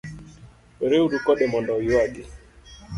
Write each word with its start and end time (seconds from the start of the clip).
were 0.79 0.97
uru 1.05 1.17
kode 1.25 1.45
mondo 1.51 1.71
oyuagi 1.79 2.23